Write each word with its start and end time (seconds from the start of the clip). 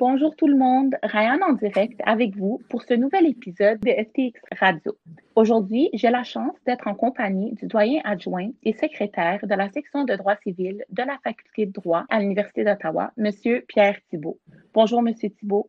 Bonjour 0.00 0.36
tout 0.36 0.46
le 0.46 0.56
monde, 0.56 0.94
Ryan 1.02 1.40
en 1.42 1.54
direct 1.54 2.00
avec 2.06 2.36
vous 2.36 2.62
pour 2.68 2.84
ce 2.84 2.94
nouvel 2.94 3.26
épisode 3.26 3.80
de 3.80 3.90
FTX 3.90 4.40
Radio. 4.56 4.96
Aujourd'hui, 5.34 5.90
j'ai 5.92 6.10
la 6.10 6.22
chance 6.22 6.54
d'être 6.64 6.86
en 6.86 6.94
compagnie 6.94 7.52
du 7.54 7.66
doyen 7.66 8.00
adjoint 8.04 8.50
et 8.62 8.74
secrétaire 8.74 9.44
de 9.44 9.54
la 9.56 9.68
section 9.72 10.04
de 10.04 10.14
droit 10.14 10.36
civil 10.36 10.84
de 10.88 11.02
la 11.02 11.18
faculté 11.24 11.66
de 11.66 11.72
droit 11.72 12.04
à 12.10 12.20
l'Université 12.20 12.62
d'Ottawa, 12.62 13.10
Monsieur 13.16 13.64
Pierre 13.66 13.98
Thibault. 14.08 14.38
Bonjour, 14.72 15.02
Monsieur 15.02 15.30
Thibault. 15.30 15.68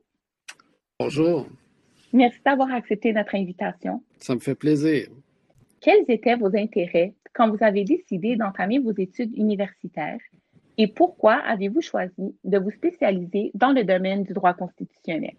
Bonjour. 0.99 1.47
Merci 2.13 2.39
d'avoir 2.45 2.71
accepté 2.71 3.11
notre 3.13 3.33
invitation. 3.33 4.03
Ça 4.19 4.35
me 4.35 4.39
fait 4.39 4.53
plaisir. 4.53 5.07
Quels 5.81 6.05
étaient 6.07 6.35
vos 6.35 6.55
intérêts 6.55 7.15
quand 7.33 7.49
vous 7.49 7.63
avez 7.63 7.83
décidé 7.83 8.35
d'entamer 8.35 8.77
vos 8.77 8.93
études 8.95 9.35
universitaires? 9.35 10.19
Et 10.79 10.87
pourquoi 10.87 11.33
avez-vous 11.33 11.81
choisi 11.81 12.37
de 12.45 12.57
vous 12.57 12.71
spécialiser 12.71 13.51
dans 13.53 13.73
le 13.73 13.83
domaine 13.83 14.23
du 14.23 14.31
droit 14.31 14.53
constitutionnel? 14.53 15.35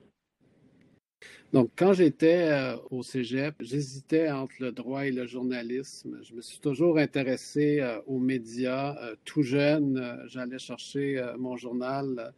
Donc, 1.55 1.71
quand 1.77 1.95
j'étais 1.95 2.51
euh, 2.51 2.77
au 2.91 3.03
cégep, 3.03 3.55
j'hésitais 3.61 4.31
entre 4.31 4.53
le 4.61 4.71
droit 4.71 5.07
et 5.07 5.11
le 5.11 5.27
journalisme. 5.27 6.19
Je 6.23 6.35
me 6.35 6.43
suis 6.43 6.61
toujours 6.61 6.99
intéressé 6.99 7.81
euh, 7.81 7.99
aux 8.07 8.19
médias. 8.19 8.95
Euh, 9.03 9.17
tout 9.25 9.43
jeune, 9.43 10.23
j'allais 10.27 10.59
chercher 10.59 11.25
mon 11.39 11.57
journal 11.57 12.35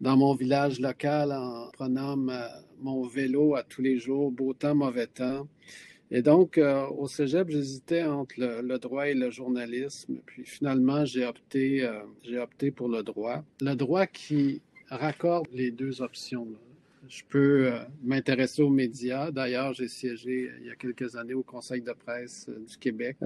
dans 0.00 0.16
mon 0.16 0.34
village 0.34 0.80
local 0.80 1.32
en 1.32 1.68
prenant 1.74 2.16
mon 2.80 3.02
vélo 3.06 3.54
à 3.54 3.62
tous 3.62 3.82
les 3.82 3.98
jours, 3.98 4.32
beau 4.32 4.54
temps, 4.54 4.74
mauvais 4.74 5.08
temps. 5.08 5.46
Et 6.12 6.22
donc, 6.22 6.58
euh, 6.58 6.86
au 6.88 7.06
cégep, 7.06 7.50
j'hésitais 7.50 8.02
entre 8.02 8.34
le, 8.38 8.78
droit 8.78 9.06
et 9.06 9.14
le 9.14 9.30
journalisme. 9.30 10.18
Puis 10.26 10.44
finalement, 10.44 11.04
j'ai 11.04 11.24
opté, 11.24 11.84
euh, 11.84 12.42
opté 12.42 12.72
pour 12.72 12.88
le 12.88 13.02
droit. 13.02 13.44
Le 13.60 13.74
droit 13.74 14.06
qui 14.06 14.60
raccorde 14.88 15.46
les 15.52 15.70
deux 15.70 16.02
options. 16.02 16.48
Je 17.08 17.22
peux 17.28 17.68
euh, 17.68 17.78
m'intéresser 18.02 18.60
aux 18.62 18.70
médias. 18.70 19.30
D'ailleurs, 19.30 19.72
j'ai 19.72 19.86
siégé 19.86 20.50
il 20.60 20.66
y 20.66 20.70
a 20.70 20.74
quelques 20.74 21.14
années 21.14 21.34
au 21.34 21.44
Conseil 21.44 21.80
de 21.80 21.92
presse 21.92 22.50
du 22.68 22.76
Québec 22.76 23.16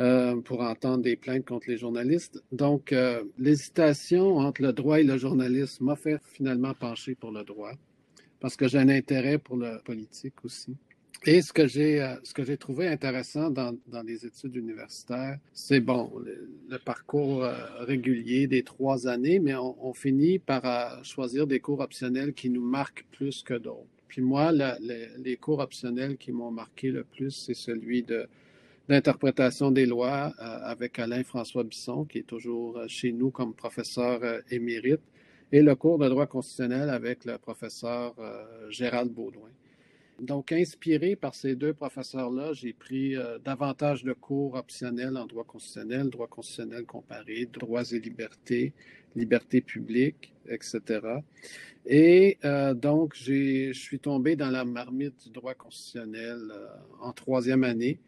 pour 0.44 0.60
entendre 0.60 1.02
des 1.02 1.16
plaintes 1.16 1.46
contre 1.46 1.70
les 1.70 1.78
journalistes. 1.78 2.42
Donc, 2.52 2.94
l'hésitation 3.38 4.36
entre 4.36 4.62
le 4.62 4.72
droit 4.72 5.00
et 5.00 5.04
le 5.04 5.16
journalisme 5.16 5.86
m'a 5.86 5.96
fait 5.96 6.20
finalement 6.22 6.74
pencher 6.74 7.14
pour 7.14 7.32
le 7.32 7.44
droit 7.44 7.72
parce 8.40 8.56
que 8.56 8.68
j'ai 8.68 8.78
un 8.78 8.90
intérêt 8.90 9.38
pour 9.38 9.56
le 9.56 9.80
politique 9.84 10.44
aussi. 10.44 10.76
Et 11.26 11.40
ce 11.40 11.54
que 11.54 11.66
j'ai 11.66 12.02
euh, 12.02 12.16
ce 12.22 12.34
que 12.34 12.44
j'ai 12.44 12.58
trouvé 12.58 12.86
intéressant 12.86 13.48
dans, 13.48 13.74
dans 13.86 14.02
les 14.02 14.26
études 14.26 14.56
universitaires, 14.56 15.38
c'est 15.54 15.80
bon 15.80 16.12
le, 16.68 16.78
parcours 16.78 17.44
euh, 17.44 17.54
régulier 17.78 18.46
des 18.46 18.62
trois 18.62 19.08
années, 19.08 19.38
mais 19.38 19.54
on, 19.54 19.74
on 19.82 19.94
finit 19.94 20.38
par 20.38 20.66
euh, 20.66 21.02
choisir 21.02 21.46
des 21.46 21.60
cours 21.60 21.80
optionnels 21.80 22.34
qui 22.34 22.50
nous 22.50 22.64
marquent 22.64 23.06
plus 23.10 23.42
que 23.42 23.54
d'autres. 23.54 23.86
Puis 24.06 24.20
moi, 24.20 24.52
les 24.52 25.36
cours 25.38 25.60
optionnels 25.60 26.18
qui 26.18 26.30
m'ont 26.30 26.50
marqué 26.50 26.90
le 26.90 27.04
plus, 27.04 27.30
c'est 27.30 27.54
celui 27.54 28.02
de 28.02 28.28
d'interprétation 28.88 29.70
des 29.70 29.86
lois 29.86 30.34
avec 30.38 30.98
Alain 30.98 31.24
François 31.24 31.64
Bisson, 31.64 32.04
qui 32.04 32.18
est 32.18 32.26
toujours 32.26 32.78
chez 32.86 33.12
nous 33.12 33.30
comme 33.30 33.54
professeur 33.54 34.20
émérite, 34.50 35.00
et 35.50 35.62
le 35.62 35.74
cours 35.74 35.98
de 35.98 36.08
droit 36.08 36.26
constitutionnel 36.26 36.90
avec 36.90 37.24
le 37.24 37.38
professeur 37.38 38.14
Gérald 38.68 39.10
Baudouin. 39.10 39.50
Donc, 40.20 40.52
inspiré 40.52 41.16
par 41.16 41.34
ces 41.34 41.56
deux 41.56 41.72
professeurs-là, 41.74 42.52
j'ai 42.52 42.72
pris 42.72 43.16
euh, 43.16 43.38
davantage 43.38 44.04
de 44.04 44.12
cours 44.12 44.54
optionnels 44.54 45.16
en 45.16 45.26
droit 45.26 45.44
constitutionnel, 45.44 46.08
droit 46.08 46.28
constitutionnel 46.28 46.86
comparé, 46.86 47.46
droits 47.46 47.82
et 47.92 47.98
libertés, 47.98 48.72
liberté 49.16 49.60
publique, 49.60 50.32
etc. 50.48 51.00
Et 51.84 52.38
euh, 52.44 52.74
donc, 52.74 53.14
je 53.16 53.72
suis 53.72 53.98
tombé 53.98 54.36
dans 54.36 54.50
la 54.50 54.64
marmite 54.64 55.24
du 55.24 55.30
droit 55.30 55.54
constitutionnel 55.54 56.38
euh, 56.50 56.68
en 57.00 57.12
troisième 57.12 57.64
année. 57.64 57.98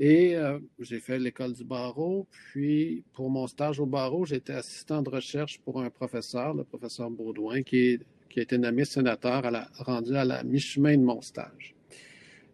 Et 0.00 0.36
j'ai 0.78 1.00
fait 1.00 1.18
l'école 1.18 1.54
du 1.54 1.64
barreau. 1.64 2.28
Puis, 2.30 3.02
pour 3.14 3.30
mon 3.30 3.48
stage 3.48 3.80
au 3.80 3.86
barreau, 3.86 4.24
j'étais 4.24 4.52
assistant 4.52 5.02
de 5.02 5.10
recherche 5.10 5.58
pour 5.58 5.82
un 5.82 5.90
professeur, 5.90 6.54
le 6.54 6.62
professeur 6.62 7.10
Baudouin, 7.10 7.62
qui 7.64 7.78
est 7.78 8.00
qui 8.38 8.42
a 8.42 8.44
été 8.44 8.58
nommé 8.58 8.84
sénateur 8.84 9.44
à 9.46 9.50
la, 9.50 9.68
rendu 9.78 10.14
à 10.14 10.24
la 10.24 10.44
mi-chemin 10.44 10.96
de 10.96 11.02
mon 11.02 11.20
stage. 11.20 11.74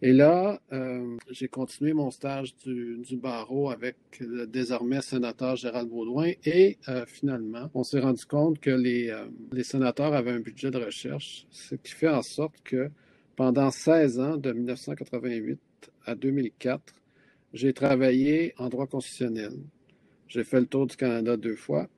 Et 0.01 0.13
là, 0.15 0.59
euh, 0.73 1.19
j'ai 1.31 1.49
continué 1.49 1.93
mon 1.93 2.11
stage 2.11 2.57
du, 2.57 3.17
barreau 3.17 3.71
avec 3.71 3.97
le 4.19 4.47
désormais 4.47 5.03
sénateur 5.03 5.57
Gérald 5.57 5.91
Baudouin 5.91 6.33
et 6.47 6.79
euh, 6.89 7.05
finalement, 7.07 7.71
on 7.75 7.85
s'est 7.85 8.01
rendu 8.01 8.25
compte 8.25 8.61
que 8.61 8.71
les, 8.71 9.11
euh, 9.11 9.27
les 9.53 9.63
sénateurs 9.63 10.15
avaient 10.15 10.31
un 10.31 10.41
budget 10.41 10.71
de 10.71 10.79
recherche, 10.79 11.47
ce 11.51 11.75
qui 11.75 11.93
fait 11.93 12.09
en 12.09 12.23
sorte 12.23 12.63
que 12.65 12.89
pendant 13.37 13.71
16 13.71 14.21
ans, 14.21 14.37
de 14.39 14.53
1988 14.53 15.61
à 16.07 16.15
2004, 16.15 16.95
j'ai 17.53 17.75
travaillé 17.75 18.55
en 18.57 18.71
droit 18.71 18.87
constitutionnel. 18.87 19.53
J'ai 20.29 20.45
fait 20.45 20.61
le 20.61 20.67
tour 20.67 20.87
du 20.87 20.97
Canada 20.97 21.37
deux 21.37 21.57
fois 21.57 21.89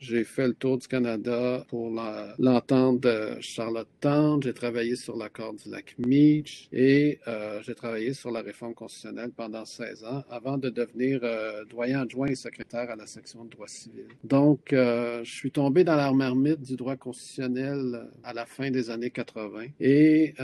j'ai 0.00 0.24
fait 0.24 0.48
le 0.48 0.54
tour 0.54 0.78
du 0.78 0.88
Canada 0.88 1.64
pour 1.68 1.90
l'entente 2.38 3.00
de 3.00 3.36
Charlottetown. 3.40 4.42
J'ai 4.42 4.54
travaillé 4.54 4.96
sur 4.96 5.14
l'accord 5.14 5.52
du 5.52 5.68
lac 5.68 5.94
Meach 5.98 6.68
et 6.72 7.20
euh, 7.28 7.60
j'ai 7.62 7.74
travaillé 7.74 8.14
sur 8.14 8.30
la 8.30 8.40
réforme 8.40 8.72
constitutionnelle 8.74 9.30
pendant 9.36 9.66
16 9.66 10.04
ans 10.04 10.24
avant 10.30 10.56
de 10.56 10.70
devenir 10.70 11.20
euh, 11.22 11.66
doyen 11.66 12.00
adjoint 12.00 12.28
et 12.28 12.34
secrétaire 12.34 12.90
à 12.90 12.96
la 12.96 13.06
section 13.06 13.44
de 13.44 13.50
droit 13.50 13.68
civil. 13.68 14.06
Donc, 14.24 14.72
euh, 14.72 15.22
je 15.22 15.30
suis 15.30 15.50
tombé 15.50 15.84
dans 15.84 15.96
la 15.96 16.10
marmite 16.12 16.62
du 16.62 16.76
droit 16.76 16.96
constitutionnel 16.96 18.08
à 18.24 18.32
la 18.32 18.46
fin 18.46 18.70
des 18.70 18.88
années 18.88 19.10
80 19.10 19.66
et 19.80 20.34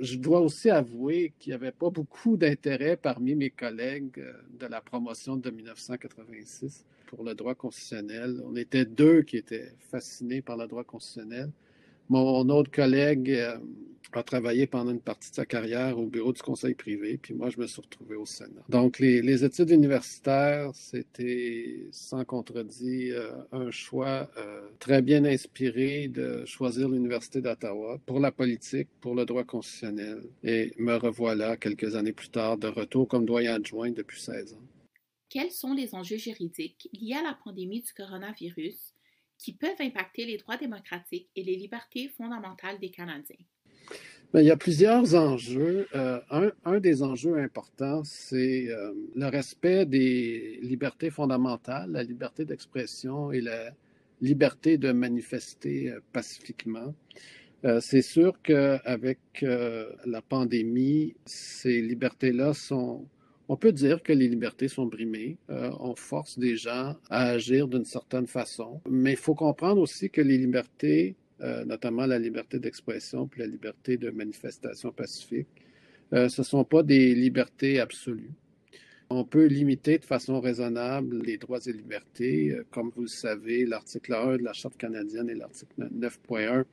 je 0.00 0.16
dois 0.16 0.40
aussi 0.40 0.70
avouer 0.70 1.34
qu'il 1.38 1.50
n'y 1.50 1.54
avait 1.54 1.70
pas 1.72 1.90
beaucoup 1.90 2.38
d'intérêt 2.38 2.96
parmi 2.96 3.34
mes 3.34 3.50
collègues 3.50 4.24
de 4.58 4.66
la 4.66 4.80
promotion 4.80 5.36
de 5.36 5.50
1986 5.50 6.86
pour 7.12 7.24
le 7.24 7.34
droit 7.34 7.54
constitutionnel. 7.54 8.42
On 8.46 8.56
était 8.56 8.86
deux 8.86 9.20
qui 9.22 9.36
étaient 9.36 9.72
fascinés 9.90 10.40
par 10.40 10.56
le 10.56 10.66
droit 10.66 10.82
constitutionnel. 10.82 11.50
Mon 12.08 12.48
autre 12.48 12.70
collègue 12.70 13.30
euh, 13.30 13.58
a 14.12 14.22
travaillé 14.22 14.66
pendant 14.66 14.90
une 14.90 15.00
partie 15.00 15.30
de 15.30 15.34
sa 15.36 15.44
carrière 15.44 15.98
au 15.98 16.06
bureau 16.06 16.32
du 16.32 16.40
conseil 16.40 16.74
privé, 16.74 17.18
puis 17.20 17.34
moi, 17.34 17.50
je 17.50 17.60
me 17.60 17.66
suis 17.66 17.82
retrouvé 17.82 18.16
au 18.16 18.24
Sénat. 18.24 18.62
Donc, 18.68 18.98
les, 18.98 19.44
études 19.44 19.70
universitaires, 19.70 20.70
c'était 20.74 21.86
sans 21.90 22.24
contredit 22.24 23.12
euh, 23.12 23.30
un 23.52 23.70
choix 23.70 24.30
euh, 24.38 24.62
très 24.78 25.02
bien 25.02 25.24
inspiré 25.24 26.08
de 26.08 26.44
choisir 26.46 26.88
l'Université 26.88 27.42
d'Ottawa 27.42 27.98
pour 28.06 28.20
la 28.20 28.32
politique, 28.32 28.88
pour 29.00 29.14
le 29.14 29.26
droit 29.26 29.44
constitutionnel. 29.44 30.22
Et 30.44 30.72
me 30.78 30.96
revoilà 30.96 31.58
quelques 31.58 31.94
années 31.94 32.12
plus 32.12 32.30
tard 32.30 32.56
de 32.56 32.68
retour 32.68 33.06
comme 33.06 33.26
doyen 33.26 33.54
adjoint 33.56 33.90
depuis 33.90 34.20
16 34.20 34.54
ans 34.54 34.66
quels 35.32 35.50
sont 35.50 35.72
les 35.72 35.94
enjeux 35.94 36.18
juridiques 36.18 36.90
liés 36.92 37.14
à 37.14 37.22
la 37.22 37.38
pandémie 37.42 37.80
du 37.80 37.92
coronavirus 37.94 38.92
qui 39.38 39.54
peuvent 39.54 39.80
impacter 39.80 40.26
les 40.26 40.36
droits 40.36 40.58
démocratiques 40.58 41.30
et 41.34 41.42
les 41.42 41.56
libertés 41.56 42.08
fondamentales 42.08 42.78
des 42.78 42.90
Canadiens? 42.90 43.44
Bien, 44.34 44.42
il 44.42 44.46
y 44.46 44.50
a 44.50 44.58
plusieurs 44.58 45.14
enjeux. 45.14 45.88
Euh, 45.94 46.20
un, 46.66 46.80
des 46.80 47.02
enjeux 47.02 47.38
importants, 47.38 48.04
c'est 48.04 48.68
euh, 48.68 48.92
le 49.14 49.26
respect 49.28 49.86
des 49.86 50.58
libertés 50.60 51.08
fondamentales, 51.08 51.90
la 51.90 52.02
liberté 52.02 52.44
d'expression 52.44 53.32
et 53.32 53.40
la 53.40 53.70
liberté 54.20 54.76
de 54.76 54.92
manifester 54.92 55.88
euh, 55.88 56.00
pacifiquement. 56.12 56.94
c'est 57.80 58.02
sûr 58.02 58.42
qu'avec 58.42 59.20
la 59.40 60.20
pandémie, 60.20 61.14
ces 61.24 61.80
libertés-là 61.80 62.54
sont 62.54 63.06
on 63.52 63.56
peut 63.56 63.72
dire 63.72 64.02
que 64.02 64.14
les 64.14 64.28
libertés 64.28 64.66
sont 64.66 64.86
brimées. 64.86 65.36
Euh, 65.50 65.70
on 65.78 65.94
force 65.94 66.38
des 66.38 66.56
gens 66.56 66.96
à 67.10 67.24
agir 67.32 67.68
d'une 67.68 67.84
certaine 67.84 68.26
façon. 68.26 68.80
Mais 68.88 69.10
il 69.10 69.18
faut 69.18 69.34
comprendre 69.34 69.78
aussi 69.82 70.08
que 70.08 70.22
les 70.22 70.38
libertés, 70.38 71.16
euh, 71.42 71.62
notamment 71.66 72.06
la 72.06 72.18
liberté 72.18 72.58
d'expression 72.58 73.26
puis 73.26 73.40
la 73.40 73.46
liberté 73.46 73.98
de 73.98 74.08
manifestation 74.08 74.90
pacifique, 74.90 75.48
euh, 76.14 76.30
ce 76.30 76.40
ne 76.40 76.46
sont 76.46 76.64
pas 76.64 76.82
des 76.82 77.14
libertés 77.14 77.78
absolues. 77.78 78.32
On 79.10 79.22
peut 79.22 79.44
limiter 79.44 79.98
de 79.98 80.06
façon 80.06 80.40
raisonnable 80.40 81.18
les 81.22 81.36
droits 81.36 81.60
et 81.66 81.72
libertés. 81.74 82.56
Comme 82.70 82.90
vous 82.96 83.02
le 83.02 83.08
savez, 83.08 83.66
l'article 83.66 84.14
1 84.14 84.38
de 84.38 84.44
la 84.44 84.54
Charte 84.54 84.78
canadienne 84.78 85.28
et 85.28 85.34
l'article 85.34 85.90
9.1 85.94 86.64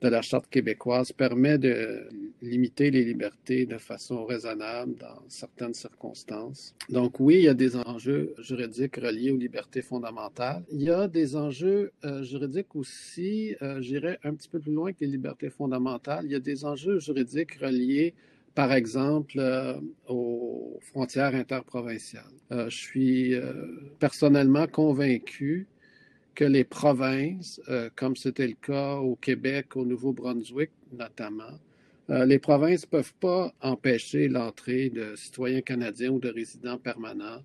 de 0.00 0.08
la 0.08 0.22
Charte 0.22 0.48
québécoise 0.48 1.12
permet 1.12 1.58
de 1.58 2.08
limiter 2.40 2.90
les 2.90 3.04
libertés 3.04 3.66
de 3.66 3.78
façon 3.78 4.24
raisonnable 4.24 4.94
dans 4.96 5.22
certaines 5.28 5.74
circonstances. 5.74 6.74
Donc 6.88 7.18
oui, 7.18 7.36
il 7.36 7.44
y 7.44 7.48
a 7.48 7.54
des 7.54 7.76
enjeux 7.76 8.34
juridiques 8.38 8.96
reliés 8.96 9.32
aux 9.32 9.36
libertés 9.36 9.82
fondamentales. 9.82 10.62
Il 10.70 10.82
y 10.82 10.90
a 10.90 11.08
des 11.08 11.34
enjeux 11.34 11.92
euh, 12.04 12.22
juridiques 12.22 12.76
aussi, 12.76 13.56
euh, 13.62 13.80
j'irais 13.80 14.18
un 14.22 14.34
petit 14.34 14.48
peu 14.48 14.60
plus 14.60 14.72
loin 14.72 14.92
que 14.92 15.00
les 15.00 15.08
libertés 15.08 15.50
fondamentales. 15.50 16.24
Il 16.26 16.32
y 16.32 16.36
a 16.36 16.40
des 16.40 16.64
enjeux 16.64 17.00
juridiques 17.00 17.54
reliés 17.54 18.14
par 18.54 18.72
exemple, 18.72 19.38
euh, 19.38 19.74
aux 20.08 20.80
frontières 20.80 21.32
interprovinciales. 21.36 22.24
je 22.50 22.76
suis 22.76 23.34
personnellement 24.00 24.66
convaincu 24.66 25.68
que 26.38 26.44
les 26.44 26.62
provinces, 26.62 27.60
euh, 27.68 27.90
comme 27.96 28.14
c'était 28.14 28.46
le 28.46 28.54
cas 28.54 28.94
au 28.94 29.16
Québec, 29.16 29.74
au 29.74 29.84
Nouveau-Brunswick 29.84 30.70
notamment, 30.92 31.58
euh, 32.10 32.24
les 32.26 32.38
provinces 32.38 32.82
ne 32.82 32.90
peuvent 32.90 33.14
pas 33.14 33.52
empêcher 33.60 34.28
l'entrée 34.28 34.88
de 34.88 35.16
citoyens 35.16 35.62
canadiens 35.62 36.10
ou 36.10 36.20
de 36.20 36.28
résidents 36.28 36.78
permanents 36.78 37.42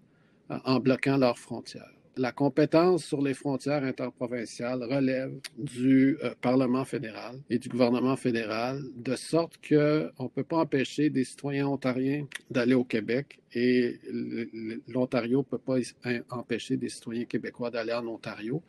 euh, 0.51 0.59
en 0.63 0.79
bloquant 0.79 1.17
leurs 1.17 1.39
frontières. 1.39 2.02
La 2.15 2.31
compétence 2.31 3.03
sur 3.03 3.23
les 3.23 3.33
frontières 3.33 3.83
interprovinciales 3.83 4.83
relève 4.83 5.33
du 5.57 6.15
euh, 6.23 6.35
Parlement 6.41 6.85
fédéral 6.85 7.39
et 7.49 7.57
du 7.57 7.69
gouvernement 7.69 8.15
fédéral, 8.15 8.83
de 8.95 9.15
sorte 9.15 9.57
qu'on 9.67 10.23
ne 10.23 10.27
peut 10.27 10.43
pas 10.43 10.57
empêcher 10.57 11.09
des 11.09 11.23
citoyens 11.23 11.67
ontariens 11.67 12.27
d'aller 12.51 12.75
au 12.75 12.83
Québec 12.83 13.39
et 13.55 13.99
l'Ontario 14.87 15.39
ne 15.39 15.43
peut 15.43 15.57
pas 15.57 15.77
empêcher 16.29 16.77
des 16.77 16.89
citoyens 16.89 17.25
québécois 17.25 17.71
d'aller 17.71 17.93
en 17.93 18.05
Ontario. 18.07 18.61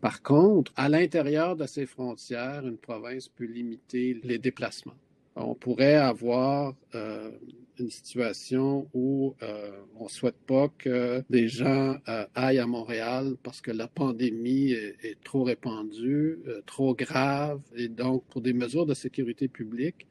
Par 0.00 0.22
contre, 0.22 0.72
à 0.76 0.88
l'intérieur 0.88 1.56
de 1.56 1.66
ces 1.66 1.86
frontières, 1.86 2.64
une 2.64 2.78
province 2.78 3.28
peut 3.28 3.46
limiter 3.46 4.20
les 4.22 4.38
déplacements 4.38 4.96
on 5.36 5.54
pourrait 5.54 5.94
avoir 5.94 6.74
euh, 6.94 7.30
une 7.78 7.90
situation 7.90 8.88
où 8.92 9.34
euh, 9.42 9.70
on 9.96 10.04
ne 10.04 10.08
souhaite 10.08 10.36
pas 10.46 10.68
que 10.78 11.24
des 11.30 11.48
gens 11.48 11.96
euh, 12.08 12.26
aillent 12.34 12.58
à 12.58 12.66
Montréal 12.66 13.36
parce 13.42 13.60
que 13.60 13.70
la 13.70 13.88
pandémie 13.88 14.72
est, 14.72 15.18
trop 15.24 15.44
répandue, 15.44 16.38
trop 16.66 16.94
grave, 16.94 17.60
et 17.74 17.88
donc 17.88 18.24
pour 18.26 18.42
des 18.42 18.52
mesures 18.52 18.86
de 18.86 18.94
sécurité 18.94 19.48
publique 19.48 20.06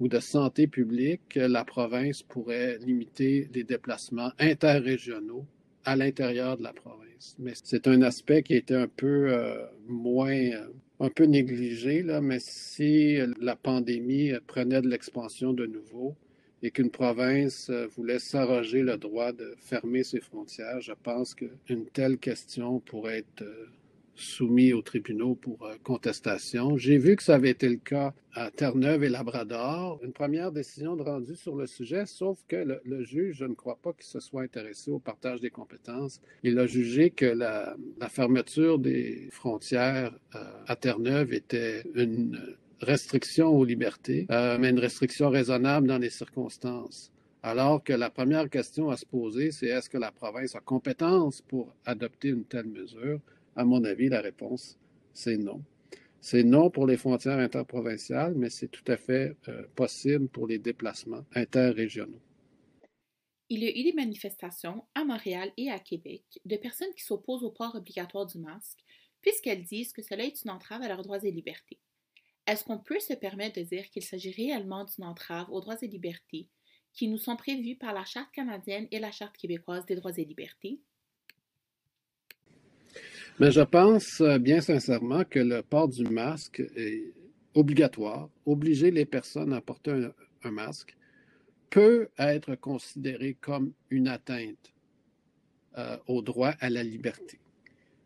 ou 0.00 0.08
de 0.08 0.20
santé 0.20 0.66
publique, 0.66 1.36
la 1.36 1.64
province 1.64 2.22
pourrait 2.22 2.78
limiter 2.78 3.48
les 3.54 3.64
déplacements 3.64 4.30
interrégionaux 4.38 5.46
à 5.84 5.96
l'intérieur 5.96 6.58
de 6.58 6.62
la 6.62 6.72
province. 6.72 7.36
Mais 7.38 7.52
c'est 7.54 7.86
un 7.88 8.02
aspect 8.02 8.42
qui 8.42 8.54
était 8.54 8.74
un 8.74 8.88
peu 8.88 9.34
moins 9.88 10.50
un 11.00 11.10
peu 11.10 11.24
négligé, 11.24 12.02
là, 12.02 12.20
mais 12.20 12.38
si 12.40 13.18
la 13.40 13.56
pandémie 13.56 14.32
prenait 14.46 14.80
de 14.80 14.88
l'expansion 14.88 15.52
de 15.52 15.66
nouveau 15.66 16.14
et 16.62 16.70
qu'une 16.70 16.90
province 16.90 17.68
euh, 17.68 17.86
voulait 17.86 18.18
s'arroger 18.18 18.82
le 18.82 18.96
droit 18.96 19.32
de 19.32 19.54
fermer 19.58 20.02
ses 20.04 20.20
frontières, 20.20 20.80
je 20.80 20.92
pense 21.02 21.34
qu'une 21.34 21.86
telle 21.92 22.16
question 22.16 22.80
pourrait 22.80 23.18
être 23.18 23.42
euh, 23.42 23.66
soumis 24.16 24.72
aux 24.72 24.82
tribunaux 24.82 25.34
pour 25.34 25.66
euh, 25.66 25.74
contestation. 25.82 26.76
J'ai 26.76 26.98
vu 26.98 27.16
que 27.16 27.22
ça 27.22 27.34
avait 27.34 27.50
été 27.50 27.68
le 27.68 27.76
cas 27.76 28.14
à 28.32 28.50
Terre-Neuve 28.50 29.04
et 29.04 29.08
Labrador. 29.08 30.00
Une 30.02 30.12
première 30.12 30.52
décision 30.52 30.96
de 30.96 31.02
rendu 31.02 31.36
sur 31.36 31.54
le 31.54 31.66
sujet, 31.66 32.06
sauf 32.06 32.38
que 32.48 32.56
le, 32.84 33.02
juge, 33.04 33.36
je 33.36 33.44
ne 33.44 33.54
crois 33.54 33.78
pas 33.80 33.92
qu'il 33.92 34.06
se 34.06 34.20
soit 34.20 34.42
intéressé 34.42 34.90
au 34.90 34.98
partage 34.98 35.40
des 35.40 35.50
compétences. 35.50 36.20
Il 36.42 36.58
a 36.58 36.66
jugé 36.66 37.10
que 37.10 37.26
la, 37.26 37.76
fermeture 38.08 38.78
des 38.78 39.28
frontières 39.30 40.12
euh, 40.34 40.38
à 40.66 40.76
Terre-Neuve 40.76 41.32
était 41.34 41.82
une 41.94 42.56
restriction 42.80 43.48
aux 43.48 43.64
libertés, 43.64 44.26
euh, 44.30 44.58
mais 44.58 44.70
une 44.70 44.78
restriction 44.78 45.28
raisonnable 45.28 45.86
dans 45.86 45.98
les 45.98 46.10
circonstances. 46.10 47.10
Alors 47.42 47.82
que 47.84 47.92
la 47.92 48.10
première 48.10 48.50
question 48.50 48.90
à 48.90 48.96
se 48.96 49.06
poser, 49.06 49.52
c'est 49.52 49.66
est-ce 49.66 49.88
que 49.88 49.98
la 49.98 50.10
province 50.10 50.56
a 50.56 50.60
compétence 50.60 51.42
pour 51.42 51.72
adopter 51.84 52.28
une 52.28 52.44
telle 52.44 52.66
mesure? 52.66 53.20
À 53.56 53.64
mon 53.64 53.82
avis, 53.84 54.10
la 54.10 54.20
réponse, 54.20 54.78
c'est 55.14 55.38
non. 55.38 55.64
C'est 56.20 56.44
non 56.44 56.70
pour 56.70 56.86
les 56.86 56.98
frontières 56.98 57.38
interprovinciales, 57.38 58.34
mais 58.34 58.50
c'est 58.50 58.68
tout 58.68 58.84
à 58.86 58.98
fait 58.98 59.34
euh, 59.48 59.66
possible 59.74 60.28
pour 60.28 60.46
les 60.46 60.58
déplacements 60.58 61.24
interrégionaux. 61.34 62.20
Il 63.48 63.62
y 63.62 63.68
a 63.68 63.70
eu 63.70 63.84
des 63.84 63.92
manifestations 63.94 64.84
à 64.94 65.04
Montréal 65.04 65.52
et 65.56 65.70
à 65.70 65.78
Québec 65.78 66.24
de 66.44 66.56
personnes 66.56 66.92
qui 66.94 67.04
s'opposent 67.04 67.44
au 67.44 67.50
port 67.50 67.74
obligatoire 67.76 68.26
du 68.26 68.38
masque, 68.38 68.80
puisqu'elles 69.22 69.64
disent 69.64 69.92
que 69.92 70.02
cela 70.02 70.24
est 70.24 70.42
une 70.42 70.50
entrave 70.50 70.82
à 70.82 70.88
leurs 70.88 71.02
droits 71.02 71.24
et 71.24 71.30
libertés. 71.30 71.78
Est-ce 72.46 72.64
qu'on 72.64 72.78
peut 72.78 73.00
se 73.00 73.14
permettre 73.14 73.58
de 73.58 73.64
dire 73.64 73.88
qu'il 73.88 74.02
s'agit 74.02 74.32
réellement 74.32 74.84
d'une 74.84 75.04
entrave 75.04 75.50
aux 75.50 75.60
droits 75.60 75.80
et 75.80 75.88
libertés 75.88 76.50
qui 76.92 77.08
nous 77.08 77.18
sont 77.18 77.36
prévus 77.36 77.76
par 77.76 77.94
la 77.94 78.04
Charte 78.04 78.32
canadienne 78.32 78.88
et 78.90 78.98
la 78.98 79.12
Charte 79.12 79.36
québécoise 79.36 79.86
des 79.86 79.96
droits 79.96 80.18
et 80.18 80.24
libertés? 80.24 80.80
Mais 83.38 83.50
je 83.50 83.60
pense 83.60 84.22
euh, 84.22 84.38
bien 84.38 84.62
sincèrement 84.62 85.22
que 85.24 85.38
le 85.38 85.60
port 85.60 85.88
du 85.88 86.04
masque 86.04 86.62
est 86.74 87.12
obligatoire, 87.54 88.30
obliger 88.46 88.90
les 88.90 89.04
personnes 89.04 89.52
à 89.52 89.60
porter 89.60 90.08
un, 90.42 90.50
masque, 90.50 90.96
peut 91.68 92.08
être 92.18 92.54
considéré 92.54 93.36
comme 93.38 93.72
une 93.90 94.08
atteinte 94.08 94.72
euh, 95.76 95.98
au 96.06 96.22
droit 96.22 96.54
à 96.60 96.70
la 96.70 96.82
liberté. 96.82 97.38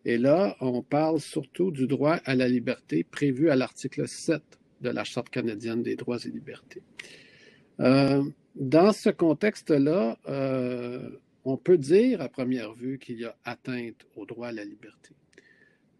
Et 0.04 0.18
là, 0.18 0.56
on 0.60 0.82
parle 0.82 1.20
surtout 1.20 1.70
du 1.70 1.86
droit 1.86 2.14
à 2.24 2.34
la 2.34 2.48
liberté 2.48 3.04
prévu 3.04 3.50
à 3.50 3.56
l'article 3.56 4.08
7 4.08 4.42
de 4.80 4.90
la 4.90 5.04
Charte 5.04 5.28
canadienne 5.28 5.84
des 5.84 5.94
droits 5.94 6.18
et 6.24 6.30
libertés. 6.30 6.82
Euh, 7.78 8.24
dans 8.56 8.92
ce 8.92 9.10
contexte-là, 9.10 10.16
on 11.44 11.56
peut 11.56 11.78
dire 11.78 12.20
à 12.20 12.28
première 12.28 12.72
vue 12.74 12.98
qu'il 12.98 13.20
y 13.20 13.24
a 13.24 13.36
atteinte 13.44 14.06
au 14.16 14.26
droit 14.26 14.48
à 14.48 14.52
la 14.52 14.64
liberté. 14.64 15.14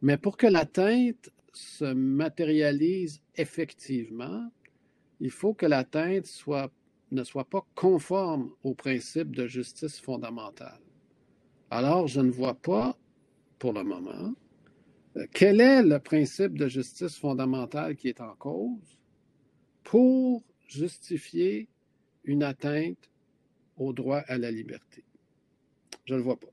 Mais 0.02 0.17
pour 0.17 0.37
que 0.37 0.47
l'atteinte 0.47 1.31
se 1.52 1.85
matérialise 1.85 3.20
effectivement, 3.37 4.50
il 5.20 5.31
faut 5.31 5.55
que 5.55 5.67
l'atteinte 5.67 6.26
ne 7.11 7.25
soit 7.25 7.44
pas 7.44 7.67
conforme 7.75 8.52
au 8.62 8.75
principe 8.75 9.35
de 9.35 9.47
justice 9.47 10.00
fondamentale. 10.00 10.81
Alors, 11.70 12.06
je 12.08 12.20
ne 12.20 12.31
vois 12.31 12.55
pas, 12.55 12.97
pour 13.58 13.73
le 13.73 13.85
moment, 13.85 14.35
euh, 15.17 15.26
quel 15.32 15.61
est 15.61 15.82
le 15.82 15.99
principe 15.99 16.56
de 16.56 16.69
justice 16.69 17.17
fondamentale 17.17 17.96
qui 17.96 18.08
est 18.08 18.20
en 18.20 18.35
cause 18.35 18.99
pour 19.85 20.43
justifier 20.67 21.69
une 22.25 22.43
atteinte 22.43 23.11
au 23.76 23.93
droit 23.93 24.23
à 24.29 24.38
la 24.38 24.50
liberté. 24.50 25.05
Je 26.05 26.14
ne 26.14 26.19
le 26.19 26.25
vois 26.25 26.38
pas. 26.38 26.49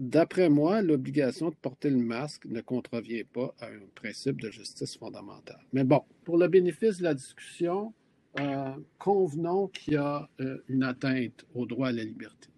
D'après 0.00 0.48
moi, 0.48 0.82
l'obligation 0.82 1.50
de 1.50 1.54
porter 1.54 1.88
le 1.88 1.98
masque 1.98 2.46
ne 2.46 2.60
contrevient 2.60 3.22
pas 3.22 3.54
à 3.60 3.66
un 3.66 3.86
principe 3.94 4.40
de 4.40 4.50
justice 4.50 4.96
fondamentale. 4.96 5.60
Mais 5.72 5.84
bon, 5.84 6.02
pour 6.24 6.36
le 6.36 6.48
bénéfice 6.48 6.98
de 6.98 7.04
la 7.04 7.14
discussion, 7.14 7.94
euh, 8.40 8.72
convenons 8.98 9.68
qu'il 9.68 9.94
y 9.94 9.96
a 9.96 10.28
euh, 10.40 10.58
une 10.68 10.82
atteinte 10.82 11.46
au 11.54 11.64
droit 11.64 11.88
à 11.88 11.92
la 11.92 12.02
liberté. 12.02 12.48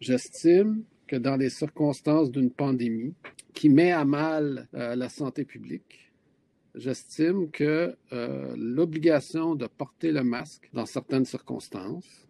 J'estime 0.00 0.84
que 1.08 1.16
dans 1.16 1.36
les 1.36 1.50
circonstances 1.50 2.30
d'une 2.30 2.52
pandémie 2.52 3.14
qui 3.54 3.68
met 3.68 3.90
à 3.90 4.04
mal 4.04 4.68
euh, 4.74 4.94
la 4.94 5.08
santé 5.08 5.44
publique, 5.44 6.12
j'estime 6.76 7.50
que 7.50 7.94
l'obligation 8.56 9.56
de 9.56 9.66
porter 9.66 10.10
le 10.12 10.22
masque 10.22 10.70
dans 10.72 10.86
certaines 10.86 11.26
circonstances, 11.26 12.28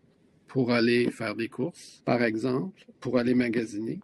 pour 0.48 0.70
aller 0.70 1.10
faire 1.10 1.34
des 1.34 1.48
courses, 1.48 2.02
par 2.04 2.22
exemple, 2.22 2.84
pour 3.00 3.18
aller 3.18 3.34
magasiner, 3.34 4.00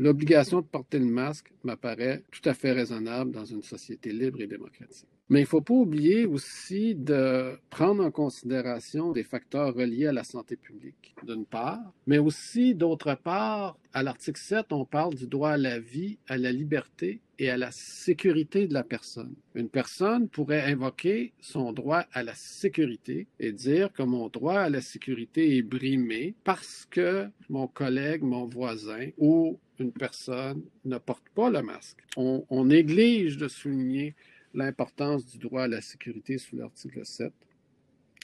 L'obligation 0.00 0.62
de 0.62 0.66
porter 0.66 0.98
le 0.98 1.04
masque 1.04 1.52
m'apparaît 1.62 2.22
tout 2.30 2.40
à 2.48 2.54
fait 2.54 2.72
raisonnable 2.72 3.32
dans 3.32 3.44
une 3.44 3.62
société 3.62 4.12
libre 4.12 4.40
et 4.40 4.46
démocratique. 4.46 5.06
Mais 5.28 5.40
il 5.40 5.42
ne 5.42 5.48
faut 5.48 5.60
pas 5.60 5.74
oublier 5.74 6.24
aussi 6.24 6.94
de 6.94 7.60
prendre 7.68 8.02
en 8.02 8.10
considération 8.10 9.12
des 9.12 9.24
facteurs 9.24 9.74
reliés 9.74 10.06
à 10.06 10.12
la 10.12 10.24
santé 10.24 10.56
publique, 10.56 11.14
d'une 11.22 11.44
part, 11.44 11.92
mais 12.06 12.16
aussi, 12.16 12.74
d'autre 12.74 13.14
part, 13.14 13.76
à 13.92 14.02
l'article 14.02 14.40
7, 14.40 14.72
on 14.72 14.86
parle 14.86 15.14
du 15.14 15.26
droit 15.26 15.50
à 15.50 15.56
la 15.58 15.78
vie, 15.78 16.16
à 16.28 16.38
la 16.38 16.50
liberté 16.50 17.20
et 17.38 17.50
à 17.50 17.58
la 17.58 17.70
sécurité 17.70 18.66
de 18.66 18.74
la 18.74 18.84
personne. 18.84 19.34
Une 19.54 19.68
personne 19.68 20.28
pourrait 20.28 20.62
invoquer 20.62 21.32
son 21.40 21.72
droit 21.72 22.04
à 22.12 22.22
la 22.22 22.34
sécurité 22.34 23.26
et 23.38 23.52
dire 23.52 23.92
que 23.92 24.02
mon 24.02 24.28
droit 24.28 24.60
à 24.60 24.70
la 24.70 24.80
sécurité 24.80 25.58
est 25.58 25.62
brimé 25.62 26.34
parce 26.42 26.86
que 26.90 27.28
mon 27.50 27.66
collègue, 27.66 28.22
mon 28.22 28.46
voisin 28.46 29.08
ou 29.18 29.58
une 29.80 29.92
personne 29.92 30.62
ne 30.84 30.98
porte 30.98 31.28
pas 31.34 31.50
le 31.50 31.62
masque. 31.62 31.98
On, 32.16 32.44
on 32.50 32.66
néglige 32.66 33.36
de 33.36 33.48
souligner 33.48 34.14
l'importance 34.54 35.26
du 35.26 35.38
droit 35.38 35.62
à 35.62 35.68
la 35.68 35.80
sécurité 35.80 36.38
sous 36.38 36.56
l'article 36.56 37.04
7. 37.04 37.32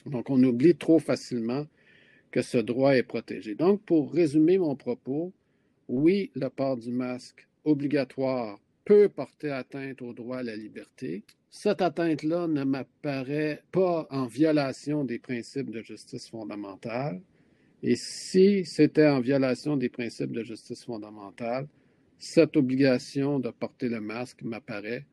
Donc, 0.05 0.29
on 0.29 0.41
oublie 0.43 0.75
trop 0.75 0.99
facilement 0.99 1.65
que 2.31 2.41
ce 2.41 2.57
droit 2.57 2.95
est 2.95 3.03
protégé. 3.03 3.55
Donc, 3.55 3.81
pour 3.83 4.13
résumer 4.13 4.57
mon 4.57 4.75
propos, 4.75 5.33
oui, 5.87 6.31
le 6.35 6.49
port 6.49 6.77
du 6.77 6.91
masque 6.91 7.47
obligatoire 7.65 8.59
peut 8.85 9.09
porter 9.09 9.51
atteinte 9.51 10.01
au 10.01 10.13
droit 10.13 10.37
à 10.37 10.43
la 10.43 10.55
liberté. 10.55 11.23
Cette 11.49 11.81
atteinte-là 11.81 12.47
ne 12.47 12.63
m'apparaît 12.63 13.63
pas 13.71 14.07
en 14.11 14.27
violation 14.27 15.03
des 15.03 15.19
principes 15.19 15.71
de 15.71 15.81
justice 15.81 16.29
fondamentale. 16.29 17.21
Et 17.83 17.95
si 17.95 18.65
c'était 18.65 19.07
en 19.07 19.19
violation 19.19 19.77
des 19.77 19.89
principes 19.89 20.31
de 20.31 20.43
justice 20.43 20.83
fondamentale, 20.83 21.67
cette 22.17 22.57
obligation 22.57 23.39
de 23.39 23.49
porter 23.51 23.89
le 23.89 24.01
masque 24.01 24.41
m'apparaît 24.41 25.05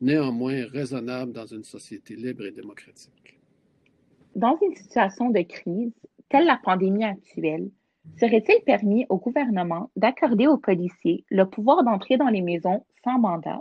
néanmoins 0.00 0.66
raisonnable 0.66 1.32
dans 1.32 1.46
une 1.46 1.64
société 1.64 2.14
libre 2.14 2.44
et 2.44 2.52
démocratique. 2.52 3.40
Dans 4.34 4.56
une 4.62 4.74
situation 4.74 5.30
de 5.30 5.42
crise, 5.42 5.92
telle 6.28 6.46
la 6.46 6.58
pandémie 6.62 7.04
actuelle, 7.04 7.70
serait-il 8.18 8.62
permis 8.64 9.06
au 9.08 9.18
gouvernement 9.18 9.90
d'accorder 9.96 10.46
aux 10.46 10.58
policiers 10.58 11.24
le 11.30 11.44
pouvoir 11.44 11.84
d'entrer 11.84 12.16
dans 12.16 12.28
les 12.28 12.42
maisons 12.42 12.84
sans 13.04 13.18
mandat 13.18 13.60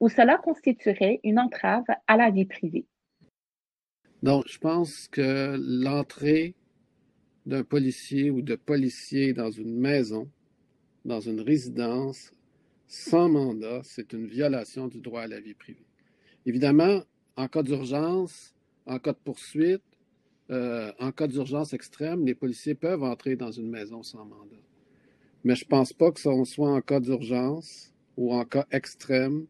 ou 0.00 0.08
cela 0.08 0.36
constituerait 0.36 1.20
une 1.24 1.38
entrave 1.38 1.84
à 2.06 2.16
la 2.16 2.30
vie 2.30 2.44
privée? 2.44 2.86
Donc, 4.22 4.44
je 4.46 4.58
pense 4.58 5.08
que 5.08 5.56
l'entrée 5.58 6.54
d'un 7.46 7.64
policier 7.64 8.30
ou 8.30 8.42
de 8.42 8.56
policiers 8.56 9.32
dans 9.32 9.50
une 9.50 9.76
maison, 9.76 10.28
dans 11.04 11.20
une 11.20 11.40
résidence, 11.40 12.30
sans 12.88 13.28
mandat, 13.28 13.80
c'est 13.84 14.12
une 14.12 14.26
violation 14.26 14.88
du 14.88 15.00
droit 15.00 15.22
à 15.22 15.26
la 15.26 15.40
vie 15.40 15.54
privée. 15.54 15.86
Évidemment, 16.46 17.02
en 17.36 17.48
cas 17.48 17.62
d'urgence, 17.62 18.54
en 18.86 18.98
cas 18.98 19.12
de 19.12 19.18
poursuite, 19.18 19.82
euh, 20.50 20.92
en 20.98 21.10
cas 21.10 21.26
d'urgence 21.26 21.72
extrême, 21.72 22.24
les 22.24 22.34
policiers 22.34 22.74
peuvent 22.74 23.02
entrer 23.02 23.36
dans 23.36 23.50
une 23.50 23.70
maison 23.70 24.02
sans 24.02 24.24
mandat. 24.24 24.62
Mais 25.42 25.54
je 25.54 25.64
ne 25.64 25.68
pense 25.68 25.92
pas 25.92 26.12
que 26.12 26.20
ce 26.20 26.44
soit 26.44 26.70
en 26.70 26.80
cas 26.80 27.00
d'urgence 27.00 27.92
ou 28.16 28.32
en 28.32 28.44
cas 28.44 28.66
extrême 28.70 29.46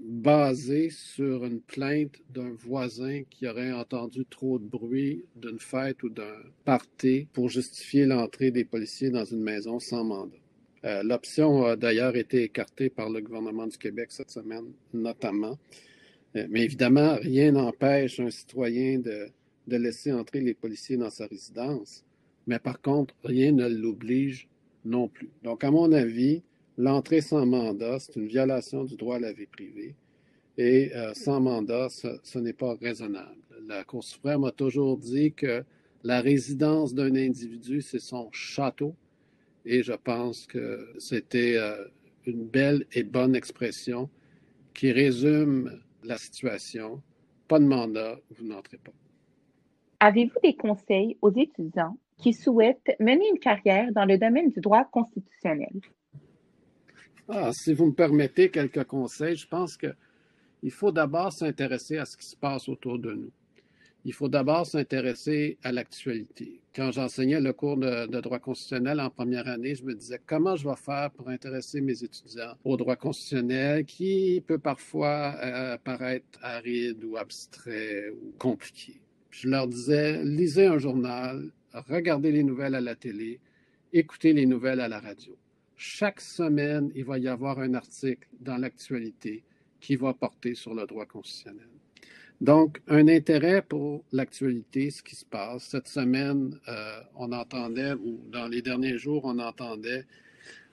basé 0.00 0.90
sur 0.90 1.44
une 1.44 1.60
plainte 1.60 2.16
d'un 2.30 2.50
voisin 2.50 3.22
qui 3.28 3.46
aurait 3.46 3.72
entendu 3.72 4.24
trop 4.24 4.58
de 4.58 4.64
bruit 4.64 5.24
d'une 5.36 5.58
fête 5.58 6.02
ou 6.02 6.08
d'un 6.08 6.42
party 6.64 7.28
pour 7.32 7.48
justifier 7.48 8.06
l'entrée 8.06 8.50
des 8.50 8.64
policiers 8.64 9.10
dans 9.10 9.24
une 9.24 9.42
maison 9.42 9.78
sans 9.78 10.04
mandat. 10.04 10.36
Euh, 10.84 11.02
l'option 11.02 11.64
a 11.64 11.76
d'ailleurs 11.76 12.16
été 12.16 12.44
écartée 12.44 12.88
par 12.88 13.10
le 13.10 13.20
gouvernement 13.20 13.66
du 13.66 13.76
Québec 13.76 14.08
cette 14.10 14.30
semaine, 14.30 14.72
notamment. 14.94 15.58
Euh, 16.36 16.46
mais 16.48 16.62
évidemment, 16.62 17.16
rien 17.16 17.52
n'empêche 17.52 18.18
un 18.20 18.30
citoyen 18.30 18.98
de, 18.98 19.28
de 19.66 19.76
laisser 19.76 20.12
entrer 20.12 20.40
les 20.40 20.54
policiers 20.54 20.96
dans 20.96 21.10
sa 21.10 21.26
résidence. 21.26 22.04
Mais 22.46 22.58
par 22.58 22.80
contre, 22.80 23.14
rien 23.22 23.52
ne 23.52 23.68
l'oblige 23.68 24.48
non 24.84 25.08
plus. 25.08 25.28
Donc, 25.42 25.62
à 25.64 25.70
mon 25.70 25.92
avis, 25.92 26.42
L'entrée 26.80 27.20
sans 27.20 27.44
mandat, 27.44 27.98
c'est 27.98 28.16
une 28.16 28.26
violation 28.26 28.84
du 28.84 28.96
droit 28.96 29.16
à 29.16 29.18
la 29.18 29.34
vie 29.34 29.44
privée. 29.44 29.94
Et 30.56 30.90
euh, 30.96 31.12
sans 31.12 31.38
mandat, 31.38 31.90
ce, 31.90 32.38
n'est 32.38 32.54
pas 32.54 32.74
raisonnable. 32.80 33.36
La 33.66 33.84
Cour 33.84 34.02
suprême 34.02 34.44
a 34.44 34.50
toujours 34.50 34.96
dit 34.96 35.34
que 35.34 35.62
la 36.04 36.22
résidence 36.22 36.94
d'un 36.94 37.14
individu, 37.16 37.82
c'est 37.82 37.98
son 37.98 38.32
château. 38.32 38.96
Et 39.66 39.82
je 39.82 39.92
pense 39.92 40.46
que 40.46 40.94
c'était 40.96 41.56
euh, 41.58 41.84
une 42.24 42.46
belle 42.46 42.86
et 42.94 43.02
bonne 43.02 43.36
expression 43.36 44.08
qui 44.72 44.90
résume 44.90 45.82
la 46.02 46.16
situation. 46.16 47.02
Pas 47.46 47.58
de 47.58 47.66
mandat, 47.66 48.18
vous 48.30 48.46
n'entrez 48.46 48.78
pas. 48.78 48.92
Avez-vous 50.00 50.40
des 50.42 50.56
conseils 50.56 51.18
aux 51.20 51.32
étudiants 51.32 51.98
qui 52.16 52.32
souhaitent 52.32 52.96
mener 53.00 53.28
une 53.28 53.38
carrière 53.38 53.92
dans 53.92 54.06
le 54.06 54.16
domaine 54.16 54.48
du 54.48 54.62
droit 54.62 54.84
constitutionnel? 54.84 55.72
Ah, 57.32 57.52
si 57.52 57.72
vous 57.74 57.86
me 57.86 57.92
permettez 57.92 58.50
quelques 58.50 58.82
conseils, 58.82 59.36
je 59.36 59.46
pense 59.46 59.76
qu'il 59.76 60.72
faut 60.72 60.90
d'abord 60.90 61.32
s'intéresser 61.32 61.96
à 61.96 62.04
ce 62.04 62.16
qui 62.16 62.26
se 62.26 62.34
passe 62.34 62.68
autour 62.68 62.98
de 62.98 63.12
nous. 63.12 63.30
Il 64.04 64.12
faut 64.12 64.28
d'abord 64.28 64.66
s'intéresser 64.66 65.56
à 65.62 65.70
l'actualité. 65.70 66.60
Quand 66.74 66.90
j'enseignais 66.90 67.40
le 67.40 67.52
cours 67.52 67.76
de, 67.76 68.20
droit 68.20 68.40
constitutionnel 68.40 68.98
en 68.98 69.10
première 69.10 69.46
année, 69.46 69.76
je 69.76 69.84
me 69.84 69.94
disais 69.94 70.20
comment 70.26 70.56
je 70.56 70.68
vais 70.68 70.74
faire 70.74 71.12
pour 71.12 71.28
intéresser 71.28 71.80
mes 71.80 72.02
étudiants 72.02 72.54
au 72.64 72.76
droit 72.76 72.96
constitutionnel 72.96 73.84
qui 73.84 74.42
peut 74.44 74.58
parfois 74.58 75.36
euh, 75.40 75.78
paraître 75.84 76.40
aride 76.42 77.04
ou 77.04 77.16
abstrait 77.16 78.10
ou 78.10 78.32
compliqué? 78.38 79.00
Je 79.30 79.46
leur 79.48 79.68
disais, 79.68 80.24
lisez 80.24 80.66
un 80.66 80.78
journal, 80.78 81.52
regardez 81.74 82.32
les 82.32 82.42
nouvelles 82.42 82.74
à 82.74 82.80
la 82.80 82.96
télé, 82.96 83.38
écoutez 83.92 84.32
les 84.32 84.46
nouvelles 84.46 84.80
à 84.80 84.88
la 84.88 84.98
radio 84.98 85.36
chaque 85.80 86.20
semaine, 86.20 86.92
il 86.94 87.04
va 87.04 87.16
y 87.16 87.26
avoir 87.26 87.58
un 87.58 87.72
article 87.72 88.28
dans 88.38 88.58
l'actualité 88.58 89.42
qui 89.80 89.96
va 89.96 90.12
porter 90.12 90.54
sur 90.54 90.74
le 90.74 90.84
droit 90.84 91.06
constitutionnel. 91.06 91.68
Donc, 92.38 92.82
un 92.86 93.08
intérêt 93.08 93.62
pour 93.62 94.04
l'actualité, 94.12 94.90
ce 94.90 95.02
qui 95.02 95.16
se 95.16 95.24
passe. 95.24 95.64
Cette 95.64 95.88
semaine, 95.88 96.58
euh, 96.68 97.00
on 97.16 97.32
entendait, 97.32 97.94
ou 97.94 98.20
dans 98.30 98.46
les 98.46 98.60
derniers 98.60 98.98
jours, 98.98 99.22
on 99.24 99.38
entendait 99.38 100.04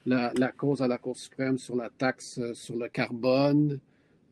la, 0.05 0.29
cause 0.57 0.81
à 0.81 0.89
la 0.89 0.97
Cour 0.97 1.17
suprême 1.17 1.57
sur 1.57 1.77
la 1.77 1.89
taxe 1.89 2.37
euh, 2.39 2.53
sur 2.53 2.75
le 2.75 2.89
carbone. 2.89 3.79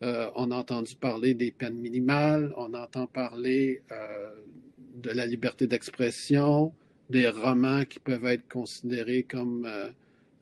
Euh, 0.04 0.30
on 0.36 0.52
a 0.52 0.58
entendu 0.58 0.96
parler 0.96 1.34
des 1.36 1.52
peines 1.52 1.80
minimales. 1.80 2.54
On 2.58 2.74
entend 2.74 3.08
parler 3.08 3.82
de 4.96 5.10
la 5.10 5.26
liberté 5.26 5.68
d'expression, 5.68 6.74
des 7.10 7.30
romans 7.30 7.86
qui 7.86 8.00
peuvent 8.00 8.26
être 8.26 8.48
considérés 8.50 9.24
comme 9.24 9.66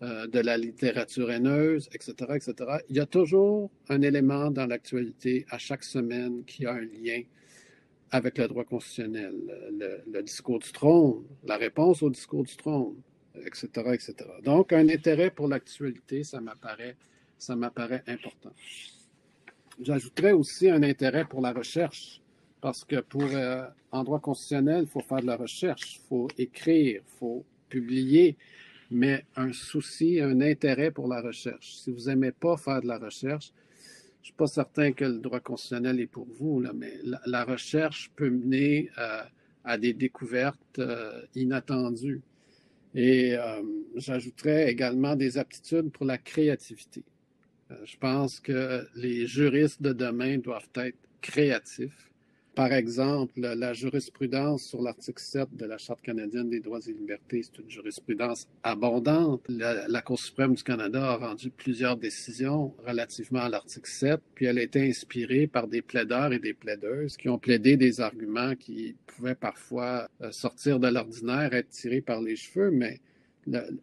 euh, 0.03 0.27
de 0.27 0.39
la 0.39 0.57
littérature 0.57 1.31
haineuse, 1.31 1.87
etc., 1.93 2.13
etc. 2.35 2.53
Il 2.89 2.97
y 2.97 2.99
a 2.99 3.05
toujours 3.05 3.71
un 3.87 4.01
élément 4.01 4.51
dans 4.51 4.65
l'actualité 4.65 5.45
à 5.49 5.57
chaque 5.57 5.85
semaine 5.85 6.43
qui 6.43 6.65
a 6.65 6.73
un 6.73 6.81
lien 6.81 7.21
avec 8.11 8.37
le 8.37 8.49
droit 8.49 8.65
constitutionnel, 8.65 9.33
le, 10.11 10.21
discours 10.21 10.59
du 10.59 10.69
trône, 10.73 11.23
la 11.45 11.55
réponse 11.55 12.03
au 12.03 12.09
discours 12.09 12.43
du 12.43 12.53
trône, 12.57 12.95
etc., 13.45 13.67
etc. 13.93 14.15
Donc, 14.43 14.73
un 14.73 14.89
intérêt 14.89 15.29
pour 15.29 15.47
l'actualité, 15.47 16.25
ça 16.25 16.41
m'apparaît, 16.41 16.97
ça 17.37 17.55
m'apparaît 17.55 18.03
important. 18.07 18.51
J'ajouterais 19.81 20.33
aussi 20.33 20.69
un 20.69 20.83
intérêt 20.83 21.23
pour 21.23 21.39
la 21.39 21.53
recherche, 21.53 22.21
parce 22.59 22.83
que 22.83 22.99
pour 22.99 23.23
euh, 23.23 23.63
en 23.91 24.03
droit 24.03 24.19
constitutionnel, 24.19 24.83
il 24.83 24.89
faut 24.89 24.99
faire 24.99 25.21
de 25.21 25.27
la 25.27 25.37
recherche, 25.37 25.95
il 25.95 26.07
faut 26.09 26.27
écrire, 26.37 27.01
il 27.05 27.17
faut 27.19 27.45
publier, 27.69 28.35
mais 28.93 29.25
un 29.35 29.51
souci, 29.53 30.19
un 30.21 30.39
intérêt 30.41 30.91
pour 30.91 31.07
la 31.07 31.21
recherche. 31.21 31.75
Si 31.75 31.91
vous 31.91 32.05
n'aimez 32.05 32.31
pas 32.31 32.57
faire 32.57 32.81
de 32.81 32.87
la 32.87 32.97
recherche, 32.97 33.51
je 33.51 34.19
ne 34.19 34.25
suis 34.25 34.33
pas 34.33 34.47
certain 34.47 34.93
que 34.93 35.03
le 35.03 35.19
droit 35.19 35.41
constitutionnel 35.41 35.99
est 35.99 36.07
pour 36.07 36.27
vous, 36.39 36.61
là, 36.61 36.71
mais 36.73 36.93
la, 37.25 37.43
recherche 37.43 38.09
peut 38.15 38.29
mener 38.29 38.89
euh, 38.97 39.21
à 39.65 39.77
des 39.77 39.93
découvertes 39.93 40.79
euh, 40.79 41.21
inattendues. 41.35 42.21
Et 42.95 43.35
euh, 43.35 43.61
j'ajouterais 43.95 44.71
également 44.71 45.15
des 45.15 45.37
aptitudes 45.37 45.91
pour 45.91 46.05
la 46.05 46.17
créativité. 46.17 47.03
je 47.83 47.97
pense 47.97 48.39
que 48.39 48.87
les 48.95 49.25
juristes 49.25 49.81
de 49.81 49.91
demain 49.91 50.37
doivent 50.37 50.69
être 50.75 50.99
créatifs 51.19 52.12
par 52.55 52.71
exemple, 52.71 53.39
la 53.39 53.73
jurisprudence 53.73 54.63
sur 54.63 54.81
l'article 54.81 55.21
7 55.21 55.55
de 55.55 55.65
la 55.65 55.79
Charte 55.79 56.01
canadienne 56.03 56.49
des 56.49 56.59
droits 56.59 56.79
et 56.87 56.93
libertés, 56.93 57.41
c'est 57.41 57.59
une 57.59 57.69
jurisprudence 57.69 58.47
abondante. 58.61 59.41
La, 59.49 60.01
Cour 60.01 60.19
suprême 60.19 60.53
du 60.53 60.63
Canada 60.63 61.13
a 61.13 61.15
rendu 61.15 61.49
plusieurs 61.49 61.97
décisions 61.97 62.75
relativement 62.85 63.39
à 63.39 63.49
l'article 63.49 63.89
7, 63.89 64.21
puis 64.35 64.45
elle 64.45 64.59
a 64.59 64.63
été 64.63 64.87
inspirée 64.87 65.47
par 65.47 65.67
des 65.67 65.81
plaideurs 65.81 66.31
et 66.31 66.39
des 66.39 66.53
plaideuses 66.53 67.17
qui 67.17 67.27
ont 67.27 67.39
plaidé 67.39 67.75
des 67.75 68.01
arguments 68.01 68.55
qui 68.55 68.95
pouvaient 69.07 69.35
parfois 69.35 70.07
euh, 70.21 70.31
sortir 70.31 70.79
de 70.79 70.87
l'ordinaire, 70.87 71.53
être 71.53 71.69
tirés 71.69 72.01
par 72.01 72.21
les 72.21 72.35
cheveux, 72.35 72.69
mais 72.69 72.99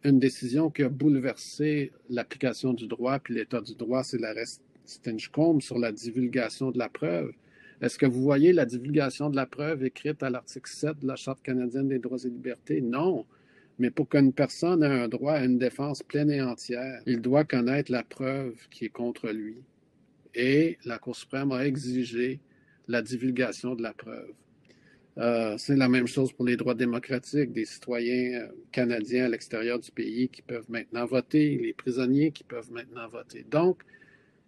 une 0.04 0.18
décision 0.18 0.70
qui 0.70 0.82
a 0.84 0.88
bouleversé 0.88 1.92
l'application 2.08 2.72
du 2.72 2.86
droit 2.86 3.18
puis 3.18 3.34
l'état 3.34 3.60
du 3.60 3.74
droit, 3.74 4.04
c'est 4.04 4.18
l'arrêt 4.18 4.44
Stinchcombe 4.86 5.60
sur 5.60 5.78
la 5.78 5.92
divulgation 5.92 6.70
de 6.70 6.78
la 6.78 6.88
preuve. 6.88 7.32
Est-ce 7.80 7.98
que 7.98 8.06
vous 8.06 8.20
voyez 8.20 8.52
la 8.52 8.66
divulgation 8.66 9.30
de 9.30 9.36
la 9.36 9.46
preuve 9.46 9.84
écrite 9.84 10.22
à 10.22 10.28
l'article 10.28 10.70
7 10.70 11.00
de 11.00 11.06
la 11.06 11.16
Charte 11.16 11.42
canadienne 11.42 11.88
des 11.88 11.98
droits 11.98 12.18
et 12.22 12.28
libertés? 12.28 12.82
Non. 12.82 13.24
Mais 13.78 13.90
pour 13.90 14.06
qu'une 14.06 14.34
personne 14.34 14.82
ait 14.82 14.86
un 14.86 15.08
droit 15.08 15.32
à 15.32 15.44
une 15.44 15.56
défense 15.56 16.02
pleine 16.02 16.30
et 16.30 16.42
entière, 16.42 17.00
il 17.06 17.22
doit 17.22 17.44
connaître 17.44 17.90
la 17.90 18.02
preuve 18.02 18.54
qui 18.70 18.84
est 18.84 18.90
contre 18.90 19.30
lui. 19.30 19.56
Et 20.34 20.76
la 20.84 20.98
Cour 20.98 21.16
suprême 21.16 21.52
a 21.52 21.66
exigé 21.66 22.40
la 22.86 23.00
divulgation 23.00 23.74
de 23.74 23.82
la 23.82 23.94
preuve. 23.94 24.32
Euh, 25.16 25.56
c'est 25.56 25.76
la 25.76 25.88
même 25.88 26.06
chose 26.06 26.32
pour 26.32 26.44
les 26.44 26.56
droits 26.56 26.74
démocratiques 26.74 27.52
des 27.52 27.64
citoyens 27.64 28.42
euh, 28.42 28.48
canadiens 28.72 29.24
à 29.24 29.28
l'extérieur 29.28 29.78
du 29.78 29.90
pays 29.90 30.28
qui 30.28 30.42
peuvent 30.42 30.70
maintenant 30.70 31.06
voter, 31.06 31.56
les 31.56 31.72
prisonniers 31.72 32.30
qui 32.30 32.44
peuvent 32.44 32.70
maintenant 32.70 33.08
voter. 33.08 33.44
Donc, 33.50 33.82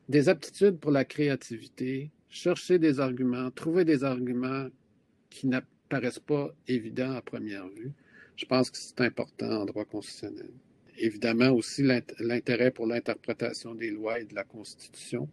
des 0.09 0.29
aptitudes 0.29 0.79
pour 0.79 0.91
la 0.91 1.05
créativité, 1.05 2.11
chercher 2.33 2.79
des 2.79 2.99
arguments, 2.99 3.51
trouver 3.51 3.85
des 3.85 4.03
arguments 4.03 4.67
qui 5.29 5.47
n'apparaissent 5.47 6.19
pas 6.19 6.51
évidents 6.67 7.13
à 7.13 7.21
première 7.21 7.69
vue. 7.69 7.93
Je 8.37 8.47
pense 8.47 8.71
que 8.71 8.79
c'est 8.79 9.03
important 9.03 9.61
en 9.61 9.65
droit 9.67 9.85
constitutionnel. 9.85 10.49
Évidemment 10.99 11.51
aussi 11.51 11.83
l'intérêt 12.19 12.71
pour 12.71 12.87
l'interprétation 12.87 13.75
des 13.75 13.91
lois 13.91 14.19
et 14.19 14.25
de 14.25 14.35
la 14.35 14.45
Constitution. 14.45 15.29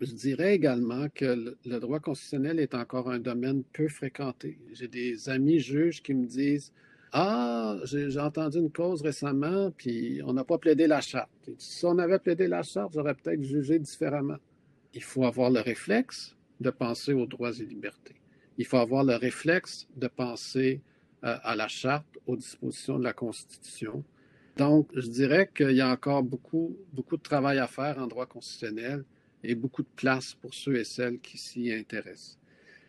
Je 0.00 0.12
dirais 0.12 0.54
également 0.54 1.06
que 1.14 1.56
le 1.64 1.78
droit 1.78 2.00
constitutionnel 2.00 2.58
est 2.58 2.74
encore 2.74 3.08
un 3.08 3.20
domaine 3.20 3.62
peu 3.72 3.88
fréquenté. 3.88 4.58
J'ai 4.72 4.88
des 4.88 5.28
amis 5.28 5.60
juges 5.60 6.02
qui 6.02 6.12
me 6.12 6.26
disent 6.26 6.72
Ah, 7.12 7.76
j'ai 7.84 8.18
entendu 8.18 8.58
une 8.58 8.72
cause 8.72 9.02
récemment, 9.02 9.70
puis 9.70 10.20
on 10.24 10.32
n'a 10.32 10.44
pas 10.44 10.58
plaidé 10.58 10.88
la 10.88 11.00
charte. 11.00 11.30
si 11.58 11.86
on 11.86 11.98
avait 11.98 12.18
plaidé 12.18 12.48
la 12.48 12.64
charte, 12.64 12.94
j'aurais 12.94 13.14
peut-être 13.14 13.42
jugé 13.44 13.78
différemment 13.78 14.38
il 14.94 15.02
faut 15.02 15.24
avoir 15.24 15.50
le 15.50 15.60
réflexe 15.60 16.36
de 16.60 16.70
penser 16.70 17.12
aux 17.12 17.26
droits 17.26 17.52
et 17.52 17.64
libertés. 17.64 18.16
Il 18.58 18.66
faut 18.66 18.78
avoir 18.78 19.04
le 19.04 19.16
réflexe 19.16 19.88
de 19.96 20.06
penser 20.08 20.80
euh, 21.24 21.36
à 21.42 21.56
la 21.56 21.68
charte, 21.68 22.18
aux 22.26 22.36
dispositions 22.36 22.98
de 22.98 23.04
la 23.04 23.12
Constitution. 23.12 24.04
Donc, 24.56 24.90
je 24.94 25.08
dirais 25.08 25.50
qu'il 25.54 25.72
y 25.72 25.80
a 25.80 25.88
encore 25.88 26.22
beaucoup, 26.22 26.76
beaucoup 26.92 27.16
de 27.16 27.22
travail 27.22 27.58
à 27.58 27.66
faire 27.66 27.98
en 27.98 28.06
droit 28.06 28.26
constitutionnel, 28.26 29.04
et 29.44 29.54
beaucoup 29.54 29.82
de 29.82 29.88
place 29.96 30.34
pour 30.34 30.54
ceux 30.54 30.76
et 30.76 30.84
celles 30.84 31.18
qui 31.20 31.38
s'y 31.38 31.72
intéressent. 31.72 32.38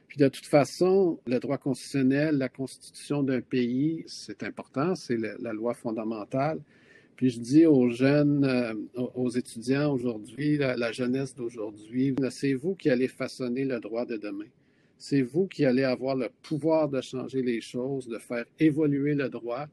Puis 0.08 0.18
de 0.18 0.28
toute 0.28 0.46
façon, 0.46 1.20
le 1.26 1.40
droit 1.40 1.58
constitutionnel, 1.58 2.38
la 2.38 2.50
constitution 2.50 3.24
d'un 3.24 3.42
pays, 3.42 4.04
c'est 4.06 4.44
important, 4.44 4.94
c'est 4.96 5.18
la 5.18 5.54
loi 5.54 5.74
fondamentale. 5.74 6.60
Puis 7.16 7.30
je 7.30 7.40
dis 7.40 7.66
aux 7.66 7.90
jeunes, 7.90 8.44
euh, 8.44 8.74
aux 9.16 9.30
étudiants 9.30 9.94
aujourd'hui, 9.94 10.58
la, 10.58 10.92
jeunesse 10.92 11.36
d'aujourd'hui, 11.36 12.16
c'est 12.30 12.54
vous 12.54 12.76
qui 12.76 12.90
allez 12.90 13.08
façonner 13.08 13.66
le 13.66 13.80
droit 13.80 14.06
de 14.06 14.18
demain. 14.18 14.48
C'est 14.98 15.22
vous 15.22 15.48
qui 15.48 15.66
allez 15.66 15.84
avoir 15.84 16.16
le 16.16 16.30
pouvoir 16.42 16.90
de 16.90 17.02
changer 17.02 17.42
les 17.42 17.62
choses, 17.62 18.08
de 18.08 18.18
faire 18.18 18.46
évoluer 18.60 19.16
le 19.16 19.30
droit. 19.30 19.68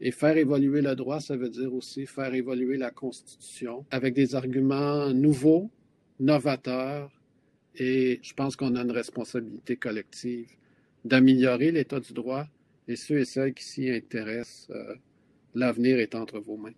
Et 0.00 0.10
faire 0.10 0.36
évoluer 0.36 0.82
le 0.82 0.94
droit, 0.96 1.20
ça 1.20 1.36
veut 1.36 1.48
dire 1.48 1.72
aussi 1.72 2.06
faire 2.06 2.34
évoluer 2.34 2.76
la 2.76 2.90
Constitution 2.90 3.84
avec 3.90 4.14
des 4.14 4.34
arguments 4.34 5.10
nouveaux, 5.10 5.70
novateurs. 6.18 7.10
Et 7.76 8.20
je 8.22 8.34
pense 8.34 8.56
qu'on 8.56 8.74
a 8.76 8.82
une 8.82 8.90
responsabilité 8.90 9.76
collective 9.76 10.50
d'améliorer 11.04 11.70
l'état 11.70 12.00
du 12.00 12.12
droit 12.12 12.46
et 12.88 12.96
ceux 12.96 13.18
et 13.18 13.24
celles 13.24 13.54
qui 13.54 13.64
s'y 13.64 13.90
intéressent. 13.90 14.68
Euh, 14.70 14.94
L'avenir 15.54 15.98
est 15.98 16.14
entre 16.14 16.38
vos 16.38 16.56
mains. 16.56 16.74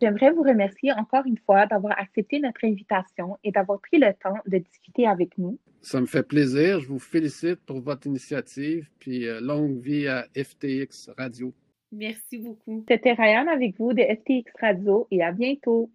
J'aimerais 0.00 0.30
vous 0.30 0.42
remercier 0.42 0.92
encore 0.92 1.26
une 1.26 1.36
fois 1.38 1.66
d'avoir 1.66 1.98
accepté 1.98 2.40
notre 2.40 2.64
invitation 2.64 3.36
et 3.44 3.52
d'avoir 3.52 3.80
pris 3.80 3.98
le 3.98 4.12
temps 4.14 4.38
de 4.46 4.58
discuter 4.58 5.06
avec 5.06 5.36
nous. 5.36 5.58
Ça 5.82 6.00
me 6.00 6.06
fait 6.06 6.22
plaisir. 6.22 6.80
Je 6.80 6.88
vous 6.88 6.98
félicite 6.98 7.60
pour 7.66 7.80
votre 7.80 8.06
initiative, 8.06 8.88
puis 8.98 9.26
euh, 9.26 9.40
longue 9.40 9.78
vie 9.78 10.08
à 10.08 10.26
FTX 10.34 11.10
Radio. 11.18 11.52
Merci 11.92 12.38
beaucoup. 12.38 12.84
C'était 12.88 13.12
Ryan 13.12 13.46
avec 13.48 13.76
vous 13.78 13.92
de 13.92 14.02
FTX 14.02 14.52
Radio 14.60 15.06
et 15.10 15.22
à 15.22 15.32
bientôt. 15.32 15.90